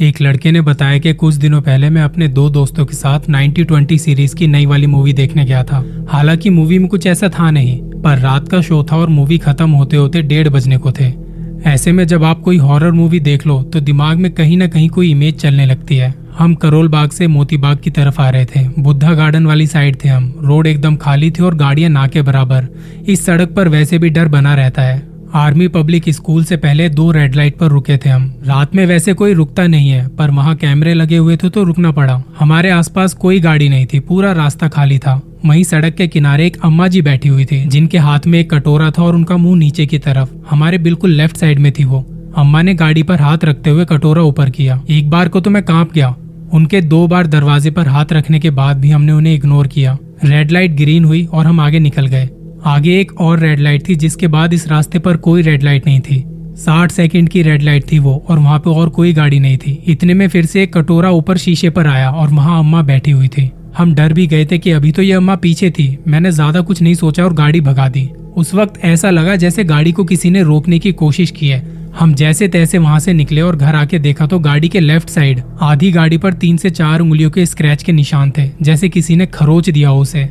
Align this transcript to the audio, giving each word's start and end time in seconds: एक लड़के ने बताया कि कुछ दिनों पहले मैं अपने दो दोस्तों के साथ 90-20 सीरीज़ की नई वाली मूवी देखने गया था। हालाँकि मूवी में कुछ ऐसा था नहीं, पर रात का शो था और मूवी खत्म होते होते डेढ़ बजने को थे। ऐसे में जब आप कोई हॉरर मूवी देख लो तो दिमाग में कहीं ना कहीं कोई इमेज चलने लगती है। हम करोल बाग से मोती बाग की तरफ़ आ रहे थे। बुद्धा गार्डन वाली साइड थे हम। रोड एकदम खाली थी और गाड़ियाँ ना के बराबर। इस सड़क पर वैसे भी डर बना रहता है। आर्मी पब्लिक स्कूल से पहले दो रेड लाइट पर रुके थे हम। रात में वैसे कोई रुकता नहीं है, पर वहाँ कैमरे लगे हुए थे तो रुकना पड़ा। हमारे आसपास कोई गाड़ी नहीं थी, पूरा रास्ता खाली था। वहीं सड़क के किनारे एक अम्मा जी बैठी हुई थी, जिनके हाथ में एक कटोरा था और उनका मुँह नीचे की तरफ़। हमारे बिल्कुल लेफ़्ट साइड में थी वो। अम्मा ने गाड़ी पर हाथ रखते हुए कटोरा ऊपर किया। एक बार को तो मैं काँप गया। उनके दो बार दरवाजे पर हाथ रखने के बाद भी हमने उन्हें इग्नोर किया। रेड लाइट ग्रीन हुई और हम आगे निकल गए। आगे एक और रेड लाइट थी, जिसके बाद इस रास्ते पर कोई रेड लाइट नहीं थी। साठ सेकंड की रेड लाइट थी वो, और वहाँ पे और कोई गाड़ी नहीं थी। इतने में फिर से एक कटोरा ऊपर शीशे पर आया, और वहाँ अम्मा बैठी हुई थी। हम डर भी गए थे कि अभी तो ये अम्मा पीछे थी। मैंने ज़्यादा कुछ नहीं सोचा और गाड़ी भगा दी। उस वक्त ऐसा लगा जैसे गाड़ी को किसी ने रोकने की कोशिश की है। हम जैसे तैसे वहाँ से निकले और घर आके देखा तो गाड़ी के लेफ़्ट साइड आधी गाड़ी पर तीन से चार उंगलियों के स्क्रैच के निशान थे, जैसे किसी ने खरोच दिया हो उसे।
एक 0.00 0.20
लड़के 0.22 0.50
ने 0.52 0.60
बताया 0.60 0.98
कि 0.98 1.12
कुछ 1.14 1.34
दिनों 1.34 1.60
पहले 1.62 1.90
मैं 1.90 2.02
अपने 2.02 2.28
दो 2.28 2.50
दोस्तों 2.50 2.86
के 2.86 2.94
साथ 2.94 3.20
90-20 3.30 3.98
सीरीज़ 3.98 4.34
की 4.36 4.46
नई 4.46 4.66
वाली 4.66 4.86
मूवी 4.86 5.12
देखने 5.12 5.44
गया 5.44 5.64
था। 5.64 6.06
हालाँकि 6.08 6.50
मूवी 6.50 6.78
में 6.78 6.88
कुछ 6.88 7.06
ऐसा 7.06 7.28
था 7.28 7.50
नहीं, 7.50 7.78
पर 8.02 8.18
रात 8.18 8.48
का 8.48 8.60
शो 8.60 8.82
था 8.92 8.96
और 8.96 9.08
मूवी 9.08 9.38
खत्म 9.38 9.70
होते 9.70 9.96
होते 9.96 10.22
डेढ़ 10.22 10.48
बजने 10.48 10.78
को 10.78 10.92
थे। 10.92 11.12
ऐसे 11.66 11.92
में 11.92 12.06
जब 12.06 12.24
आप 12.24 12.40
कोई 12.40 12.56
हॉरर 12.56 12.92
मूवी 12.92 13.20
देख 13.20 13.46
लो 13.46 13.62
तो 13.62 13.80
दिमाग 13.80 14.18
में 14.18 14.30
कहीं 14.32 14.56
ना 14.56 14.66
कहीं 14.66 14.88
कोई 14.88 15.10
इमेज 15.10 15.34
चलने 15.34 15.66
लगती 15.66 15.96
है। 15.96 16.14
हम 16.38 16.54
करोल 16.54 16.88
बाग 16.88 17.10
से 17.10 17.26
मोती 17.26 17.56
बाग 17.56 17.78
की 17.78 17.90
तरफ़ 17.90 18.20
आ 18.20 18.30
रहे 18.30 18.44
थे। 18.46 18.68
बुद्धा 18.78 19.14
गार्डन 19.14 19.46
वाली 19.46 19.66
साइड 19.66 19.96
थे 20.04 20.08
हम। 20.08 20.34
रोड 20.44 20.66
एकदम 20.66 20.96
खाली 20.96 21.30
थी 21.30 21.42
और 21.42 21.54
गाड़ियाँ 21.54 21.90
ना 21.90 22.06
के 22.06 22.22
बराबर। 22.22 22.68
इस 23.08 23.26
सड़क 23.26 23.48
पर 23.48 23.68
वैसे 23.68 23.98
भी 23.98 24.10
डर 24.10 24.28
बना 24.28 24.54
रहता 24.54 24.82
है। 24.82 25.07
आर्मी 25.34 25.68
पब्लिक 25.68 26.08
स्कूल 26.08 26.44
से 26.44 26.56
पहले 26.56 26.88
दो 26.88 27.10
रेड 27.10 27.34
लाइट 27.34 27.56
पर 27.56 27.66
रुके 27.66 27.96
थे 27.96 28.08
हम। 28.08 28.34
रात 28.44 28.74
में 28.74 28.86
वैसे 28.86 29.12
कोई 29.12 29.32
रुकता 29.32 29.66
नहीं 29.66 29.88
है, 29.90 30.08
पर 30.08 30.30
वहाँ 30.30 30.56
कैमरे 30.56 30.94
लगे 30.94 31.16
हुए 31.16 31.36
थे 31.36 31.48
तो 31.48 31.64
रुकना 31.64 31.90
पड़ा। 31.90 32.22
हमारे 32.38 32.70
आसपास 32.70 33.14
कोई 33.14 33.40
गाड़ी 33.40 33.68
नहीं 33.68 33.86
थी, 33.86 34.00
पूरा 34.00 34.32
रास्ता 34.32 34.68
खाली 34.68 34.98
था। 34.98 35.22
वहीं 35.46 35.64
सड़क 35.64 35.94
के 35.94 36.08
किनारे 36.08 36.46
एक 36.46 36.56
अम्मा 36.64 36.88
जी 36.88 37.02
बैठी 37.02 37.28
हुई 37.28 37.44
थी, 37.44 37.64
जिनके 37.64 37.98
हाथ 37.98 38.20
में 38.26 38.38
एक 38.40 38.54
कटोरा 38.54 38.90
था 38.90 39.02
और 39.02 39.14
उनका 39.14 39.36
मुँह 39.36 39.58
नीचे 39.58 39.86
की 39.86 39.98
तरफ़। 39.98 40.28
हमारे 40.50 40.78
बिल्कुल 40.78 41.10
लेफ़्ट 41.10 41.36
साइड 41.36 41.58
में 41.58 41.72
थी 41.72 41.84
वो। 41.84 42.06
अम्मा 42.36 42.62
ने 42.62 42.74
गाड़ी 42.74 43.02
पर 43.02 43.20
हाथ 43.20 43.38
रखते 43.44 43.70
हुए 43.70 43.84
कटोरा 43.84 44.22
ऊपर 44.22 44.50
किया। 44.50 44.82
एक 44.90 45.10
बार 45.10 45.28
को 45.28 45.40
तो 45.40 45.50
मैं 45.50 45.62
काँप 45.62 45.92
गया। 45.92 46.16
उनके 46.52 46.80
दो 46.80 47.06
बार 47.06 47.26
दरवाजे 47.26 47.70
पर 47.70 47.88
हाथ 47.88 48.12
रखने 48.12 48.40
के 48.40 48.50
बाद 48.50 48.76
भी 48.76 48.90
हमने 48.90 49.12
उन्हें 49.12 49.34
इग्नोर 49.34 49.66
किया। 49.66 49.98
रेड 50.24 50.50
लाइट 50.50 50.72
ग्रीन 50.72 51.04
हुई 51.04 51.24
और 51.24 51.46
हम 51.46 51.60
आगे 51.60 51.78
निकल 51.78 52.06
गए। 52.06 52.28
आगे 52.66 52.98
एक 53.00 53.20
और 53.20 53.38
रेड 53.38 53.60
लाइट 53.60 53.88
थी, 53.88 53.94
जिसके 53.94 54.26
बाद 54.28 54.52
इस 54.52 54.66
रास्ते 54.68 54.98
पर 54.98 55.16
कोई 55.18 55.42
रेड 55.42 55.62
लाइट 55.62 55.86
नहीं 55.86 56.00
थी। 56.00 56.24
साठ 56.56 56.92
सेकंड 56.92 57.28
की 57.28 57.42
रेड 57.42 57.62
लाइट 57.62 57.90
थी 57.92 57.98
वो, 57.98 58.14
और 58.28 58.38
वहाँ 58.38 58.58
पे 58.58 58.70
और 58.70 58.88
कोई 58.88 59.12
गाड़ी 59.12 59.38
नहीं 59.40 59.56
थी। 59.56 59.72
इतने 59.86 60.14
में 60.14 60.26
फिर 60.28 60.46
से 60.46 60.62
एक 60.62 60.72
कटोरा 60.74 61.10
ऊपर 61.10 61.36
शीशे 61.36 61.70
पर 61.70 61.86
आया, 61.86 62.10
और 62.10 62.28
वहाँ 62.28 62.58
अम्मा 62.58 62.82
बैठी 62.82 63.10
हुई 63.10 63.28
थी। 63.28 63.50
हम 63.76 63.94
डर 63.94 64.12
भी 64.12 64.26
गए 64.26 64.44
थे 64.44 64.58
कि 64.58 64.70
अभी 64.70 64.92
तो 64.92 65.02
ये 65.02 65.12
अम्मा 65.12 65.34
पीछे 65.36 65.70
थी। 65.70 65.96
मैंने 66.08 66.30
ज़्यादा 66.30 66.60
कुछ 66.60 66.82
नहीं 66.82 66.94
सोचा 66.94 67.24
और 67.24 67.34
गाड़ी 67.34 67.60
भगा 67.60 67.88
दी। 67.88 68.08
उस 68.36 68.54
वक्त 68.54 68.84
ऐसा 68.84 69.10
लगा 69.10 69.36
जैसे 69.36 69.64
गाड़ी 69.64 69.92
को 69.92 70.04
किसी 70.04 70.30
ने 70.30 70.42
रोकने 70.42 70.78
की 70.78 70.92
कोशिश 70.94 71.30
की 71.30 71.48
है। 71.48 71.62
हम 71.98 72.14
जैसे 72.14 72.48
तैसे 72.48 72.78
वहाँ 72.78 72.98
से 73.00 73.12
निकले 73.12 73.40
और 73.40 73.56
घर 73.56 73.74
आके 73.74 73.98
देखा 73.98 74.26
तो 74.26 74.38
गाड़ी 74.38 74.68
के 74.68 74.80
लेफ़्ट 74.80 75.08
साइड 75.08 75.42
आधी 75.60 75.90
गाड़ी 75.92 76.18
पर 76.18 76.32
तीन 76.34 76.56
से 76.56 76.70
चार 76.70 77.00
उंगलियों 77.00 77.30
के 77.30 77.46
स्क्रैच 77.46 77.82
के 77.82 77.92
निशान 77.92 78.30
थे, 78.30 78.48
जैसे 78.62 78.88
किसी 78.88 79.16
ने 79.16 79.26
खरोच 79.26 79.70
दिया 79.70 79.88
हो 79.88 80.00
उसे। 80.00 80.28